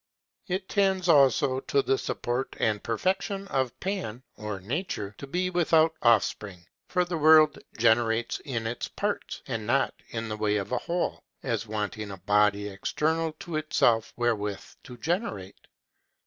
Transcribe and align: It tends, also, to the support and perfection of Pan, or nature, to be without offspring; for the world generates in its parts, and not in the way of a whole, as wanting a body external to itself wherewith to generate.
It 0.47 0.67
tends, 0.67 1.07
also, 1.07 1.59
to 1.59 1.83
the 1.83 1.99
support 1.99 2.55
and 2.59 2.81
perfection 2.81 3.47
of 3.49 3.79
Pan, 3.79 4.23
or 4.35 4.59
nature, 4.59 5.13
to 5.19 5.27
be 5.27 5.51
without 5.51 5.93
offspring; 6.01 6.65
for 6.87 7.05
the 7.05 7.19
world 7.19 7.59
generates 7.77 8.39
in 8.39 8.65
its 8.65 8.87
parts, 8.87 9.43
and 9.45 9.67
not 9.67 9.93
in 10.09 10.27
the 10.27 10.37
way 10.37 10.55
of 10.55 10.71
a 10.71 10.79
whole, 10.79 11.23
as 11.43 11.67
wanting 11.67 12.09
a 12.09 12.17
body 12.17 12.67
external 12.67 13.33
to 13.33 13.57
itself 13.57 14.11
wherewith 14.17 14.63
to 14.85 14.97
generate. 14.97 15.67